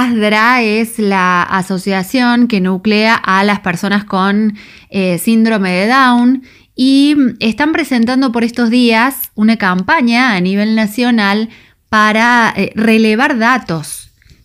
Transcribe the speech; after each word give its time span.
ASDRA 0.00 0.62
es 0.62 0.98
la 0.98 1.42
asociación 1.42 2.48
que 2.48 2.60
nuclea 2.60 3.14
a 3.14 3.44
las 3.44 3.60
personas 3.60 4.04
con 4.04 4.56
eh, 4.88 5.18
síndrome 5.18 5.70
de 5.72 5.86
Down 5.86 6.42
y 6.74 7.14
están 7.40 7.72
presentando 7.72 8.32
por 8.32 8.44
estos 8.44 8.70
días 8.70 9.30
una 9.34 9.58
campaña 9.58 10.34
a 10.34 10.40
nivel 10.40 10.74
nacional 10.74 11.50
para 11.90 12.52
eh, 12.56 12.72
relevar 12.74 13.38
datos 13.38 14.01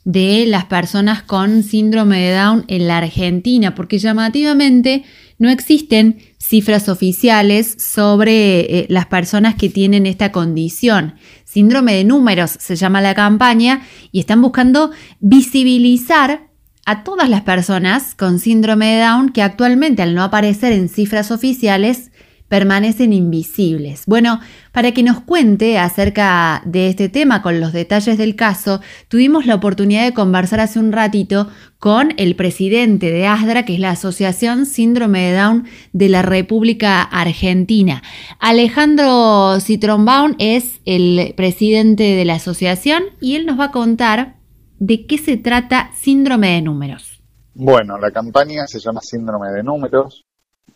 de 0.08 0.46
las 0.48 0.64
personas 0.64 1.22
con 1.22 1.64
síndrome 1.64 2.22
de 2.22 2.34
Down 2.34 2.64
en 2.70 2.88
la 2.88 3.00
Argentina, 3.00 3.76
porque 3.76 3.98
llamativamente 3.98 5.04
no 5.38 5.50
existen 5.50 6.20
cifras 6.38 6.88
oficiales 6.88 7.76
sobre 7.78 8.60
eh, 8.62 8.86
las 8.88 9.08
personas 9.08 9.56
que 9.56 9.68
tienen 9.68 10.06
esta 10.06 10.32
condición. 10.32 11.16
Síndrome 11.44 11.94
de 11.94 12.06
números 12.06 12.52
se 12.58 12.78
llama 12.78 13.02
la 13.02 13.16
campaña 13.16 13.82
y 14.14 14.22
están 14.22 14.42
buscando 14.42 14.92
visibilizar 15.20 16.48
a 16.86 17.04
todas 17.04 17.28
las 17.28 17.42
personas 17.42 18.16
con 18.16 18.40
síndrome 18.40 18.94
de 18.94 19.02
Down 19.02 19.34
que 19.34 19.42
actualmente 19.42 20.04
al 20.04 20.16
no 20.16 20.24
aparecer 20.24 20.72
en 20.72 20.88
cifras 20.88 21.32
oficiales 21.32 22.12
permanecen 22.48 23.14
invisibles. 23.14 24.04
Bueno, 24.06 24.40
para 24.72 24.92
que 24.92 25.04
nos 25.04 25.20
cuente 25.20 25.78
acerca 25.78 26.62
de 26.66 26.88
este 26.88 27.10
tema 27.10 27.42
con 27.42 27.60
los 27.60 27.74
detalles 27.74 28.18
del 28.18 28.36
caso, 28.36 28.82
tuvimos 29.08 29.46
la 29.46 29.56
oportunidad 29.56 30.06
de 30.06 30.14
conversar 30.14 30.60
hace 30.60 30.80
un 30.80 30.92
ratito 30.92 31.50
con 31.80 32.14
el 32.18 32.36
presidente 32.36 33.12
de 33.12 33.28
ASDRA, 33.28 33.66
que 33.66 33.76
es 33.76 33.80
la 33.80 33.92
Asociación 33.92 34.66
Síndrome 34.66 35.30
de 35.30 35.38
Down 35.38 35.68
de 35.94 36.10
la 36.10 36.22
República 36.22 37.02
Argentina. 37.02 38.02
Alejandro 38.40 39.60
Citronbaum 39.60 40.36
es 40.40 40.80
el 40.86 41.34
presidente 41.36 42.04
de 42.04 42.26
la 42.26 42.36
asociación 42.36 43.04
y 43.20 43.36
él 43.36 43.46
nos 43.46 43.60
va 43.60 43.66
a 43.66 43.72
contar 43.72 44.38
de 44.80 45.06
qué 45.06 45.18
se 45.18 45.38
trata 45.38 45.92
Síndrome 45.96 46.50
de 46.52 46.62
Números. 46.62 47.22
Bueno, 47.54 47.98
la 47.98 48.12
campaña 48.12 48.68
se 48.68 48.80
llama 48.80 49.02
Síndrome 49.02 49.52
de 49.52 49.64
Números 49.64 50.28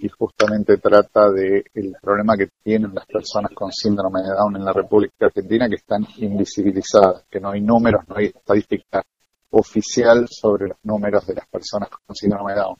y 0.01 0.09
justamente 0.09 0.77
trata 0.77 1.29
del 1.29 1.95
problema 2.01 2.35
que 2.35 2.49
tienen 2.63 2.93
las 2.93 3.05
personas 3.05 3.51
con 3.53 3.71
síndrome 3.71 4.21
de 4.23 4.29
Down 4.29 4.55
en 4.55 4.65
la 4.65 4.73
República 4.73 5.27
Argentina 5.27 5.69
que 5.69 5.75
están 5.75 6.07
invisibilizadas, 6.17 7.25
que 7.29 7.39
no 7.39 7.51
hay 7.51 7.61
números, 7.61 8.01
no 8.07 8.15
hay 8.17 8.25
estadística 8.25 9.03
oficial 9.51 10.27
sobre 10.27 10.69
los 10.69 10.77
números 10.83 11.27
de 11.27 11.35
las 11.35 11.47
personas 11.47 11.89
con 11.89 12.15
síndrome 12.15 12.53
de 12.53 12.59
Down. 12.61 12.77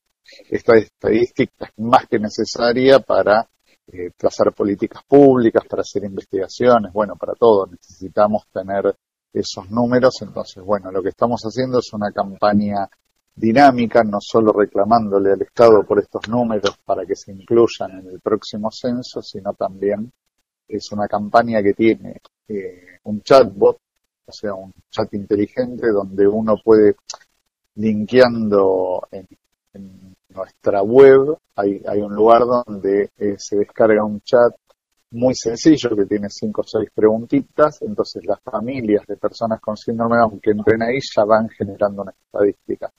Esta 0.49 0.75
estadística 0.77 1.65
es 1.65 1.71
más 1.77 2.07
que 2.07 2.17
necesaria 2.17 2.99
para 2.99 3.47
eh, 3.87 4.11
trazar 4.17 4.51
políticas 4.53 5.03
públicas, 5.07 5.63
para 5.69 5.81
hacer 5.81 6.03
investigaciones, 6.03 6.91
bueno, 6.91 7.15
para 7.15 7.33
todo. 7.33 7.67
Necesitamos 7.67 8.47
tener 8.51 8.95
esos 9.31 9.69
números, 9.69 10.15
entonces, 10.21 10.63
bueno, 10.63 10.91
lo 10.91 11.03
que 11.03 11.09
estamos 11.09 11.41
haciendo 11.43 11.79
es 11.79 11.93
una 11.93 12.11
campaña 12.11 12.89
dinámica, 13.35 14.03
no 14.03 14.17
solo 14.19 14.51
reclamándole 14.51 15.31
al 15.31 15.41
Estado 15.41 15.83
por 15.83 15.99
estos 15.99 16.27
números 16.29 16.77
para 16.85 17.05
que 17.05 17.15
se 17.15 17.31
incluyan 17.31 17.99
en 17.99 18.07
el 18.07 18.19
próximo 18.19 18.69
censo, 18.71 19.21
sino 19.21 19.53
también 19.53 20.11
es 20.67 20.91
una 20.91 21.07
campaña 21.07 21.61
que 21.61 21.73
tiene 21.73 22.21
eh, 22.47 22.99
un 23.03 23.21
chatbot, 23.21 23.77
o 24.25 24.31
sea, 24.31 24.53
un 24.53 24.73
chat 24.89 25.13
inteligente 25.13 25.87
donde 25.91 26.27
uno 26.27 26.55
puede, 26.63 26.95
linkeando 27.75 29.07
en, 29.11 29.27
nuestra 30.29 30.81
web, 30.81 31.37
hay, 31.55 31.81
hay, 31.85 31.99
un 31.99 32.15
lugar 32.15 32.43
donde 32.45 33.09
eh, 33.17 33.35
se 33.37 33.57
descarga 33.57 34.05
un 34.05 34.21
chat 34.21 34.53
muy 35.11 35.35
sencillo 35.35 35.93
que 35.93 36.05
tiene 36.05 36.29
cinco 36.29 36.61
o 36.61 36.63
seis 36.65 36.89
preguntitas, 36.93 37.81
entonces 37.81 38.23
las 38.25 38.39
familias 38.41 39.05
de 39.05 39.17
personas 39.17 39.59
con 39.59 39.75
síndrome 39.75 40.15
de 40.15 40.21
Down 40.21 40.39
que 40.39 40.51
entren 40.51 40.83
ahí 40.83 40.99
ya 41.13 41.25
van 41.25 41.49
generando 41.49 42.03
una 42.03 42.11
estadística 42.11 42.89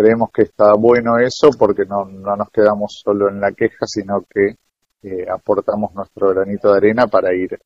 creemos 0.00 0.30
que 0.32 0.42
está 0.42 0.72
bueno 0.74 1.18
eso 1.18 1.50
porque 1.58 1.84
no, 1.84 2.06
no 2.06 2.36
nos 2.36 2.50
quedamos 2.50 3.00
solo 3.04 3.28
en 3.28 3.40
la 3.40 3.52
queja, 3.52 3.86
sino 3.86 4.22
que 4.22 4.56
eh, 5.02 5.26
aportamos 5.30 5.94
nuestro 5.94 6.30
granito 6.30 6.70
de 6.70 6.78
arena 6.78 7.06
para 7.06 7.34
ir 7.34 7.58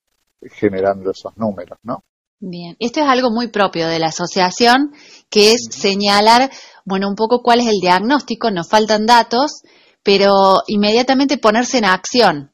generando 0.42 1.10
esos 1.10 1.36
números, 1.36 1.78
¿no? 1.84 2.02
Bien, 2.40 2.76
esto 2.78 3.00
es 3.00 3.06
algo 3.06 3.30
muy 3.30 3.48
propio 3.48 3.88
de 3.88 3.98
la 3.98 4.08
asociación, 4.08 4.92
que 5.30 5.52
es 5.52 5.68
señalar, 5.70 6.50
bueno, 6.84 7.08
un 7.08 7.14
poco 7.14 7.40
cuál 7.42 7.60
es 7.60 7.66
el 7.66 7.80
diagnóstico, 7.80 8.50
nos 8.50 8.68
faltan 8.68 9.06
datos, 9.06 9.62
pero 10.02 10.56
inmediatamente 10.66 11.38
ponerse 11.38 11.78
en 11.78 11.86
acción. 11.86 12.50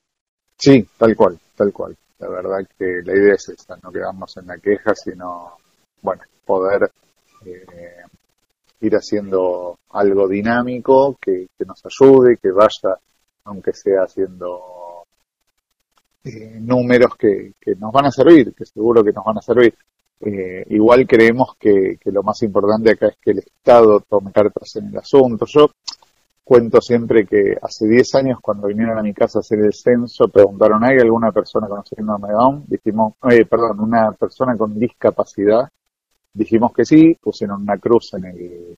Sí, 0.57 0.87
tal 0.99 1.17
cual, 1.17 1.39
tal 1.57 1.73
cual. 1.73 1.97
La 2.19 2.29
verdad 2.29 2.59
que 2.79 3.01
la 3.05 3.15
idea 3.15 3.35
es 3.35 3.49
esta, 3.49 3.79
no 3.83 3.91
quedarnos 3.91 4.37
en 4.37 4.47
la 4.47 4.59
queja, 4.59 4.95
sino, 4.95 5.57
bueno, 6.03 6.23
poder 6.45 6.91
eh, 7.47 8.05
ir 8.81 8.95
haciendo 8.95 9.80
algo 9.91 10.29
dinámico 10.29 11.17
que, 11.21 11.49
nos 11.67 11.83
ayude, 11.85 12.37
que 12.37 12.51
vaya, 12.51 12.99
aunque 13.45 13.73
sea 13.73 14.03
haciendo 14.03 15.05
eh, 16.25 16.59
números 16.61 17.17
que, 17.17 17.55
nos 17.79 17.93
van 17.93 18.07
a 18.07 18.11
servir, 18.11 18.55
que 18.55 18.65
seguro 18.65 19.03
que 19.03 19.13
nos 19.13 19.25
van 19.25 19.39
a 19.39 19.43
servir. 19.43 19.75
Eh, 20.21 20.65
igual 20.69 21.07
creemos 21.07 21.57
que, 21.59 21.99
lo 22.07 22.23
más 22.23 22.43
importante 22.43 22.91
acá 22.91 23.09
es 23.09 23.17
que 23.21 23.31
el 23.31 23.39
Estado 23.39 24.01
tome 24.01 24.33
cartas 24.33 24.77
en 24.77 24.89
el 24.89 24.99
asunto. 24.99 25.47
Yo 25.47 25.71
cuento 26.45 26.81
siempre 26.81 27.27
que 27.27 27.57
hace 27.61 27.87
10 27.87 28.15
años 28.17 28.39
cuando 28.43 28.69
vinieron 28.69 28.99
a 28.99 29.03
mi 29.03 29.15
casa 29.15 29.39
a 29.39 29.41
hacer 29.41 29.61
el 29.61 29.73
censo, 29.73 30.29
preguntaron, 30.29 30.85
¿hay 30.85 30.99
alguna 30.99 31.33
persona 31.33 31.69
con 31.69 31.85
síndrome 31.85 32.33
Down? 32.33 32.65
Dijimos, 32.67 33.15
eh, 33.31 33.45
perdón, 33.47 33.81
una 33.81 34.13
persona 34.13 34.57
con 34.57 34.79
discapacidad 34.79 35.69
Dijimos 36.33 36.73
que 36.73 36.85
sí, 36.85 37.17
pusieron 37.21 37.63
una 37.63 37.77
cruz 37.79 38.15
en 38.15 38.25
el, 38.27 38.77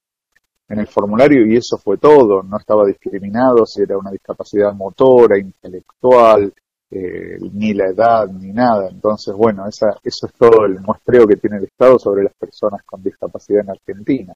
en 0.72 0.80
el 0.80 0.86
formulario 0.86 1.46
y 1.46 1.56
eso 1.56 1.76
fue 1.76 1.98
todo. 1.98 2.42
No 2.42 2.56
estaba 2.56 2.86
discriminado 2.86 3.66
si 3.66 3.82
era 3.82 3.98
una 3.98 4.10
discapacidad 4.10 4.72
motora, 4.72 5.38
intelectual, 5.38 6.52
eh, 6.90 7.36
ni 7.52 7.74
la 7.74 7.90
edad, 7.90 8.26
ni 8.28 8.52
nada. 8.52 8.88
Entonces, 8.90 9.34
bueno, 9.36 9.68
esa, 9.68 9.98
eso 10.02 10.26
es 10.26 10.32
todo 10.32 10.64
el 10.64 10.80
muestreo 10.80 11.26
que 11.26 11.36
tiene 11.36 11.58
el 11.58 11.64
Estado 11.64 11.98
sobre 11.98 12.24
las 12.24 12.32
personas 12.34 12.82
con 12.86 13.02
discapacidad 13.02 13.60
en 13.60 13.70
Argentina. 13.70 14.32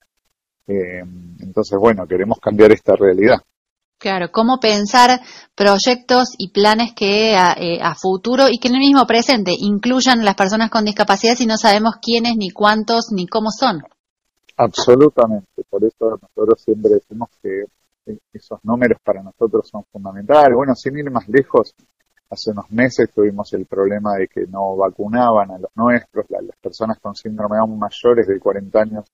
Eh, 0.66 1.02
entonces, 1.40 1.78
bueno, 1.80 2.06
queremos 2.06 2.38
cambiar 2.38 2.70
esta 2.70 2.94
realidad. 2.96 3.38
Claro, 3.98 4.30
cómo 4.30 4.58
pensar 4.60 5.20
proyectos 5.54 6.34
y 6.36 6.50
planes 6.50 6.92
que 6.94 7.32
eh, 7.32 7.80
a, 7.80 7.94
futuro 7.94 8.48
y 8.50 8.58
que 8.58 8.68
en 8.68 8.74
el 8.74 8.80
mismo 8.80 9.06
presente 9.06 9.52
incluyan 9.58 10.22
las 10.22 10.34
personas 10.34 10.68
con 10.68 10.84
discapacidad 10.84 11.34
si 11.34 11.46
no 11.46 11.56
sabemos 11.56 11.94
quiénes, 12.02 12.36
ni 12.36 12.50
cuántos, 12.50 13.06
ni 13.10 13.26
cómo 13.26 13.48
son. 13.50 13.82
Absolutamente, 14.56 15.62
por 15.68 15.84
eso 15.84 16.18
nosotros 16.20 16.62
siempre 16.62 16.92
decimos 16.92 17.28
que 17.42 17.64
esos 18.32 18.64
números 18.64 18.98
para 19.04 19.22
nosotros 19.22 19.68
son 19.68 19.84
fundamentales. 19.92 20.54
Bueno, 20.54 20.74
sin 20.74 20.96
ir 20.98 21.10
más 21.10 21.28
lejos, 21.28 21.74
hace 22.30 22.52
unos 22.52 22.70
meses 22.70 23.10
tuvimos 23.12 23.52
el 23.52 23.66
problema 23.66 24.14
de 24.14 24.28
que 24.28 24.46
no 24.46 24.76
vacunaban 24.76 25.50
a 25.50 25.58
los 25.58 25.70
nuestros, 25.74 26.26
las 26.30 26.56
personas 26.60 26.98
con 27.00 27.14
síndrome 27.14 27.58
aún 27.58 27.78
mayores 27.78 28.26
de 28.26 28.38
40 28.38 28.80
años 28.80 29.04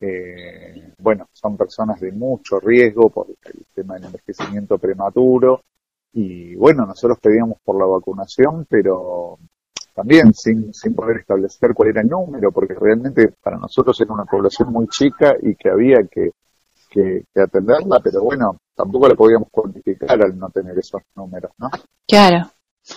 eh, 0.00 0.92
bueno, 0.98 1.28
son 1.32 1.56
personas 1.56 2.00
de 2.00 2.12
mucho 2.12 2.60
riesgo 2.60 3.08
por 3.10 3.28
el 3.28 3.66
tema 3.74 3.94
del 3.94 4.04
envejecimiento 4.04 4.78
prematuro. 4.78 5.62
Y 6.12 6.54
bueno, 6.54 6.86
nosotros 6.86 7.18
pedíamos 7.20 7.58
por 7.64 7.78
la 7.78 7.86
vacunación, 7.86 8.66
pero 8.68 9.38
también 9.96 10.34
sin, 10.34 10.74
sin 10.74 10.94
poder 10.94 11.20
establecer 11.20 11.72
cuál 11.74 11.88
era 11.88 12.02
el 12.02 12.08
número, 12.08 12.52
porque 12.52 12.74
realmente 12.74 13.32
para 13.42 13.56
nosotros 13.56 13.98
era 13.98 14.12
una 14.12 14.26
población 14.26 14.70
muy 14.70 14.86
chica 14.88 15.34
y 15.42 15.56
que 15.56 15.70
había 15.70 16.06
que, 16.10 16.32
que, 16.90 17.24
que 17.32 17.40
atenderla, 17.40 18.00
pero 18.04 18.22
bueno, 18.22 18.58
tampoco 18.74 19.08
la 19.08 19.14
podíamos 19.14 19.48
cuantificar 19.50 20.22
al 20.22 20.38
no 20.38 20.50
tener 20.50 20.78
esos 20.78 21.00
números, 21.14 21.50
¿no? 21.58 21.70
Claro, 22.06 22.50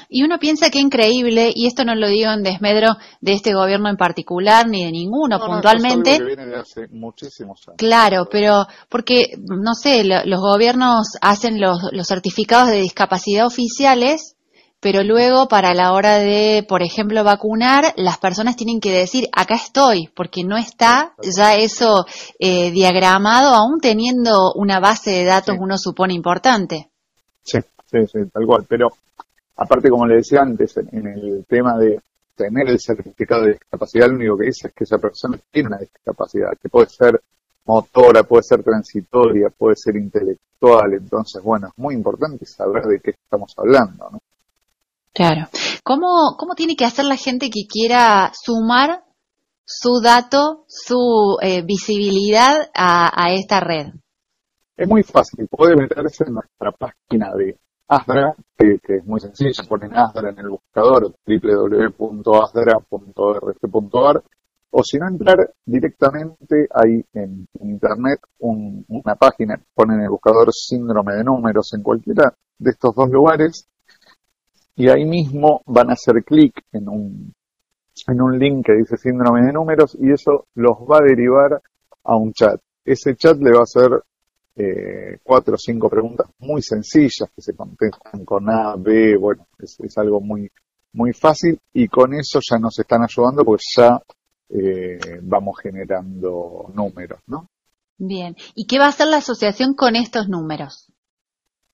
y 0.07 0.23
uno 0.23 0.37
piensa 0.39 0.69
que 0.69 0.79
increíble, 0.79 1.51
y 1.55 1.67
esto 1.67 1.83
no 1.83 1.95
lo 1.95 2.07
digo 2.07 2.31
en 2.31 2.43
desmedro 2.43 2.97
de 3.21 3.33
este 3.33 3.53
gobierno 3.53 3.89
en 3.89 3.97
particular, 3.97 4.67
ni 4.67 4.85
de 4.85 4.91
ninguno 4.91 5.39
puntualmente. 5.39 6.17
que 6.17 6.23
viene 6.23 6.45
de 6.45 6.57
hace 6.57 6.87
muchísimos 6.89 7.67
años. 7.67 7.77
Claro, 7.77 8.27
pero 8.29 8.67
porque, 8.89 9.37
no 9.37 9.73
sé, 9.73 10.03
los 10.03 10.39
gobiernos 10.39 11.17
hacen 11.21 11.59
los, 11.59 11.79
los 11.91 12.07
certificados 12.07 12.69
de 12.69 12.81
discapacidad 12.81 13.47
oficiales, 13.47 14.35
pero 14.79 15.03
luego 15.03 15.47
para 15.47 15.73
la 15.73 15.93
hora 15.93 16.17
de, 16.19 16.65
por 16.67 16.81
ejemplo, 16.81 17.23
vacunar, 17.23 17.93
las 17.97 18.17
personas 18.17 18.55
tienen 18.55 18.79
que 18.79 18.91
decir, 18.91 19.27
acá 19.35 19.55
estoy, 19.55 20.09
porque 20.15 20.43
no 20.43 20.57
está 20.57 21.13
ya 21.21 21.55
eso 21.55 22.05
eh, 22.39 22.71
diagramado, 22.71 23.53
aún 23.53 23.79
teniendo 23.81 24.53
una 24.55 24.79
base 24.79 25.11
de 25.11 25.25
datos, 25.25 25.55
uno 25.59 25.77
supone 25.77 26.13
importante. 26.13 26.89
Sí, 27.43 27.59
sí, 27.91 27.97
sí, 28.11 28.19
tal 28.31 28.45
cual. 28.45 28.65
Pero 28.67 28.89
Aparte, 29.59 29.89
como 29.89 30.07
le 30.07 30.15
decía 30.15 30.41
antes, 30.41 30.77
en, 30.77 31.05
el 31.05 31.45
tema 31.45 31.77
de 31.77 31.99
tener 32.33 32.69
el 32.69 32.79
certificado 32.79 33.43
de 33.43 33.51
discapacidad, 33.53 34.07
lo 34.07 34.15
único 34.15 34.37
que 34.37 34.45
dice 34.45 34.69
es 34.69 34.73
que 34.73 34.85
esa 34.85 34.97
persona 34.97 35.37
tiene 35.51 35.67
una 35.67 35.79
discapacidad, 35.79 36.51
que 36.61 36.69
puede 36.69 36.87
ser 36.87 37.21
motora, 37.65 38.23
puede 38.23 38.43
ser 38.43 38.63
transitoria, 38.63 39.49
puede 39.49 39.75
ser 39.75 39.97
intelectual. 39.97 40.93
Entonces, 40.93 41.43
bueno, 41.43 41.67
es 41.67 41.73
muy 41.77 41.93
importante 41.93 42.45
saber 42.45 42.83
de 42.85 43.01
qué 43.01 43.11
estamos 43.11 43.53
hablando, 43.57 44.09
¿no? 44.11 44.19
Claro. 45.19 45.51
¿Cómo, 45.83 46.37
cómo 46.37 46.55
tiene 46.55 46.77
que 46.77 46.85
hacer 46.85 47.03
la 47.03 47.17
gente 47.17 47.49
que 47.49 47.67
quiera 47.67 48.31
sumar 48.33 49.03
su 49.65 49.99
dato, 50.01 50.63
su 50.69 51.35
eh, 51.41 51.61
visibilidad 51.61 52.69
a, 52.73 53.33
esta 53.33 53.59
red? 53.59 53.87
Es 54.77 54.87
muy 54.87 55.03
fácil, 55.03 55.45
puede 55.49 55.75
meterse 55.75 56.23
en 56.25 56.35
nuestra 56.35 56.71
página 56.71 57.33
de 57.35 57.59
Asdra, 57.89 58.33
que, 58.57 58.79
es 58.87 59.05
muy 59.05 59.19
sencilla, 59.19 59.61
ponen 59.67 59.93
Asdra 59.93 60.29
en 60.29 60.39
el 60.39 60.51
buscador 60.51 61.13
www.asdra.org.ar 61.27 64.23
o 64.71 64.83
si 64.83 64.99
no 64.99 65.07
entrar 65.09 65.53
directamente 65.65 66.69
ahí 66.73 67.03
en, 67.11 67.45
internet 67.59 68.21
una 68.37 69.15
página, 69.15 69.61
ponen 69.73 69.99
el 69.99 70.11
buscador 70.11 70.53
síndrome 70.53 71.15
de 71.15 71.25
números 71.25 71.73
en 71.73 71.83
cualquiera 71.83 72.33
de 72.57 72.71
estos 72.71 72.95
dos 72.95 73.09
lugares 73.09 73.67
y 74.79 74.87
ahí 74.87 75.03
mismo 75.03 75.61
van 75.65 75.89
a 75.89 75.93
hacer 75.93 76.23
clic 76.23 76.63
en 76.71 76.87
un, 76.87 77.33
en 78.07 78.21
un 78.21 78.39
link 78.39 78.65
que 78.65 78.75
dice 78.75 78.95
síndrome 78.95 79.45
de 79.45 79.51
números 79.51 79.97
y 79.99 80.09
eso 80.09 80.47
los 80.55 80.77
va 80.89 80.99
a 80.99 81.05
derivar 81.05 81.61
a 82.05 82.15
un 82.15 82.31
chat. 82.31 82.61
Ese 82.85 83.13
chat 83.17 83.37
le 83.39 83.51
va 83.51 83.59
a 83.59 83.63
hacer 83.63 83.91
eh, 84.55 85.19
cuatro 85.21 85.55
o 85.55 85.57
cinco 85.57 85.89
preguntas 85.89 86.27
muy 86.39 86.61
sencillas 86.61 87.29
que 87.35 87.41
se 87.41 87.53
contestan 87.57 88.23
con 88.23 88.49
A, 88.49 88.77
B, 88.77 89.17
bueno, 89.17 89.47
es, 89.59 89.77
algo 89.97 90.21
muy, 90.21 90.49
muy 90.93 91.11
fácil 91.11 91.59
y 91.73 91.89
con 91.89 92.13
eso 92.13 92.39
ya 92.49 92.57
nos 92.57 92.79
están 92.79 93.01
ayudando 93.03 93.43
porque 93.43 93.63
ya 93.75 94.01
eh, 94.47 95.19
vamos 95.23 95.57
generando 95.61 96.71
números, 96.73 97.19
¿no? 97.27 97.49
Bien, 97.97 98.37
¿y 98.55 98.65
qué 98.65 98.79
va 98.79 98.85
a 98.85 98.89
hacer 98.89 99.07
la 99.07 99.17
asociación 99.17 99.73
con 99.73 99.97
estos 99.97 100.29
números? 100.29 100.88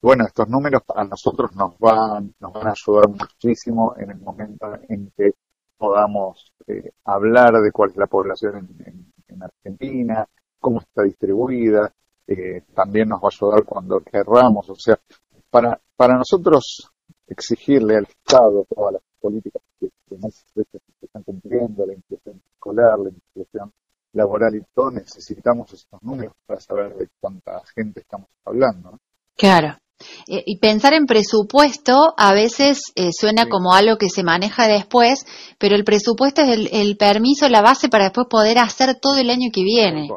Bueno, 0.06 0.24
estos 0.28 0.48
números 0.48 0.84
para 0.86 1.04
nosotros 1.04 1.56
nos 1.56 1.80
van, 1.80 2.31
nos 2.40 2.54
van 2.54 2.68
a 2.68 2.74
ayudar 2.74 3.10
muchísimo 3.10 3.96
en 3.98 4.12
el 4.12 4.19
momento 4.19 4.68
en 4.88 5.12
que 5.18 5.31
podamos 5.75 6.54
eh, 6.68 6.92
hablar 7.06 7.54
de 7.54 7.72
cuál 7.72 7.90
es 7.90 7.98
la 7.98 8.06
población 8.06 8.69
en, 8.86 9.42
Argentina, 9.42 10.24
cómo 10.60 10.80
está 10.81 11.02
distribuida, 11.02 11.92
eh, 12.28 12.62
también 12.75 13.10
nos 13.10 13.19
va 13.19 13.30
a 13.30 13.36
ayudar 13.36 13.63
cuando 13.66 14.00
querramos, 14.02 14.69
o 14.69 14.75
sea, 14.75 14.96
para, 15.50 15.81
para 15.96 16.18
nosotros 16.18 16.88
exigirle 17.25 17.98
al 17.98 18.04
Estado 18.04 18.63
todas 18.69 18.94
las 18.94 19.02
políticas 19.19 19.63
que, 19.80 19.90
que 20.07 20.16
veces 20.18 20.46
se 21.00 21.06
están 21.07 21.24
cumpliendo, 21.24 21.84
la 21.84 21.94
inclusión 21.96 22.40
escolar, 22.54 23.00
la 23.00 23.10
inclusión 23.10 23.74
laboral 24.13 24.56
y 24.56 24.62
todo, 24.72 24.92
necesitamos 24.92 25.74
estos 25.74 26.00
números 26.04 26.36
para 26.46 26.60
saber 26.60 26.96
de 26.96 27.10
cuánta 27.19 27.60
gente 27.74 28.02
estamos 28.02 28.28
hablando. 28.46 29.00
Claro. 29.36 29.80
Eh, 30.27 30.44
y 30.45 30.59
pensar 30.59 30.94
en 30.94 31.06
presupuesto 31.06 32.13
a 32.17 32.33
veces 32.33 32.91
eh, 32.95 33.09
suena 33.12 33.47
como 33.47 33.73
algo 33.73 33.97
que 33.97 34.09
se 34.09 34.23
maneja 34.23 34.67
después, 34.67 35.25
pero 35.57 35.75
el 35.75 35.83
presupuesto 35.83 36.41
es 36.41 36.69
el, 36.71 36.97
permiso, 36.97 37.47
la 37.50 37.62
base 37.62 37.89
para 37.89 38.06
después 38.06 38.27
poder 38.29 38.57
hacer 38.57 38.95
todo 39.00 39.17
el 39.17 39.29
año 39.29 39.50
que 39.53 39.63
viene. 39.63 40.07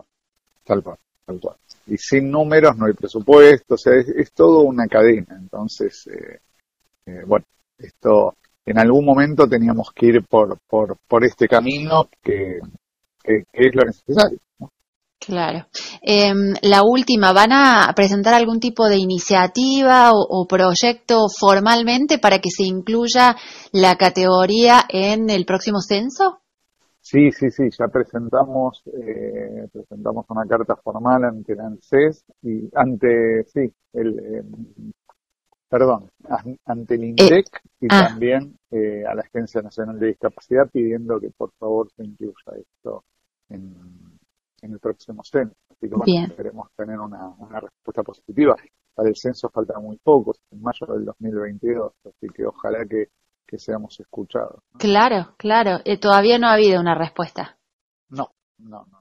Tal 0.65 0.83
cual, 0.83 0.99
tal 1.25 1.41
cual. 1.41 1.57
Y 1.87 1.97
sin 1.97 2.31
números 2.31 2.77
no 2.77 2.87
hay 2.87 2.93
presupuesto, 2.93 3.75
o 3.75 3.79
sea, 3.79 3.95
es, 3.95 4.33
todo 4.33 4.61
una 4.61 4.87
cadena. 4.87 5.37
Entonces, 5.39 6.07
eh, 6.09 7.23
bueno, 7.27 7.47
esto 7.79 8.35
en 8.67 8.79
algún 8.79 9.05
momento 9.05 9.49
teníamos 9.49 9.93
que 9.95 10.07
ir 10.07 10.25
por, 10.27 10.59
por, 10.69 10.99
por 11.09 11.25
este 11.25 11.49
camino 11.49 12.09
que, 12.23 12.59
es 13.25 13.75
lo 13.75 13.85
necesario. 13.85 14.39
Claro. 15.29 15.67
Em, 16.01 16.55
la 16.63 16.81
última, 16.83 17.35
¿van 17.35 17.53
a 17.53 17.93
presentar 17.95 18.33
algún 18.33 18.61
tipo 18.61 18.89
de 18.89 18.97
iniciativa 18.97 20.11
o, 20.15 20.47
proyecto 20.49 21.27
formalmente 21.29 22.19
para 22.19 22.39
que 22.39 22.49
se 22.49 22.65
incluya 22.65 23.37
la 23.71 23.97
categoría 23.97 24.81
en 24.89 25.29
el 25.29 25.45
próximo 25.45 25.81
censo? 25.83 26.41
Sí, 27.03 27.31
sí, 27.31 27.51
sí, 27.51 27.65
ya 27.79 27.89
presentamos, 27.89 28.83
eh, 28.87 29.69
presentamos 29.71 30.25
una 30.31 30.47
carta 30.47 30.77
formal 30.77 31.23
ante 31.25 31.53
el 31.53 31.61
ANSES 31.61 32.25
y 32.43 32.71
ante, 32.75 33.45
sí, 33.53 33.71
el, 33.93 34.19
em, 34.19 34.93
perdón, 35.69 36.11
ante 36.65 36.95
el 36.95 37.05
INDEC 37.05 37.49
y 37.83 37.89
ah. 37.91 38.09
también 38.09 38.57
eh, 38.71 39.05
a 39.07 39.15
la 39.15 39.21
Agencia 39.21 39.61
Nacional 39.61 39.99
de 39.99 40.07
Discapacidad 40.07 40.71
pidiendo 40.73 41.21
que 41.21 41.29
por 41.37 41.53
favor 41.59 41.91
se 41.95 42.03
incluya 42.03 42.57
esto 42.57 43.05
en, 43.51 43.75
el 44.63 44.79
próximo 44.81 45.23
censo. 45.25 45.55
Así 45.71 45.89
que 45.89 45.95
bueno, 45.95 46.35
queremos 46.37 46.69
tener 46.77 46.99
una, 46.99 47.61
respuesta 47.61 48.03
positiva. 48.03 48.57
Para 48.95 49.09
el 49.09 49.17
censo 49.17 49.49
falta 49.49 49.79
muy 49.79 49.97
poco, 49.99 50.35
en 50.51 50.61
mayo 50.61 50.87
del 50.93 51.05
2022, 51.05 51.93
así 52.05 52.27
que 52.35 52.47
ojalá 52.47 52.85
que, 52.89 53.09
seamos 53.57 53.99
escuchados. 53.99 54.63
Claro, 54.79 55.35
claro. 55.39 55.79
Eh, 55.87 55.99
todavía 55.99 56.39
no 56.39 56.49
ha 56.49 56.53
habido 56.53 56.81
una 56.81 56.95
respuesta. 56.95 57.59
No, 58.11 58.31
no, 58.59 58.85
no. 58.91 58.99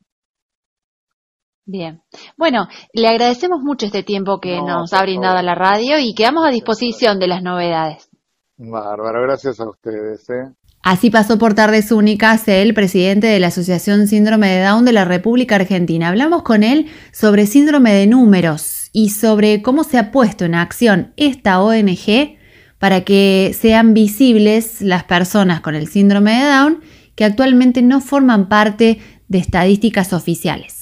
Bien. 1.66 2.02
Bueno, 2.38 2.68
le 2.94 3.10
agradecemos 3.10 3.60
mucho 3.62 3.88
este 3.88 4.04
tiempo 4.04 4.40
que 4.40 4.62
nos 4.62 4.94
ha 4.94 5.02
brindado 5.02 5.42
la 5.42 5.54
radio 5.54 6.00
y 6.00 6.16
quedamos 6.16 6.48
a 6.48 6.52
disposición 6.52 7.20
de 7.20 7.28
las 7.28 7.44
novedades. 7.44 8.10
Bárbaro, 8.56 9.22
gracias 9.24 9.60
a 9.60 9.70
ustedes. 9.70 10.30
¿eh? 10.30 10.54
Así 10.90 11.10
pasó 11.10 11.38
por 11.38 11.54
Tardes 11.54 11.92
Únicas 11.92 12.48
el 12.48 12.74
presidente 12.74 13.28
de 13.28 13.42
la 13.42 13.48
Asociación 13.48 14.08
Síndrome 14.08 14.48
de 14.48 14.62
Down 14.62 14.86
de 14.86 14.94
la 14.94 15.04
República 15.04 15.56
Argentina. 15.56 16.08
Hablamos 16.08 16.44
con 16.44 16.64
él 16.64 16.88
sobre 17.12 17.46
síndrome 17.46 17.92
de 17.92 18.08
números 18.08 18.90
y 18.94 19.10
sobre 19.10 19.62
cómo 19.62 19.84
se 19.84 19.98
ha 19.98 20.12
puesto 20.12 20.46
en 20.46 20.56
acción 20.56 21.12
esta 21.18 21.60
ONG 21.62 22.38
para 22.80 23.02
que 23.02 23.54
sean 23.60 23.94
visibles 23.94 24.80
las 24.80 25.04
personas 25.04 25.60
con 25.60 25.76
el 25.76 25.90
síndrome 25.90 26.32
de 26.32 26.46
Down 26.46 26.80
que 27.16 27.26
actualmente 27.26 27.82
no 27.82 28.00
forman 28.00 28.48
parte 28.48 29.00
de 29.28 29.40
estadísticas 29.40 30.14
oficiales. 30.14 30.77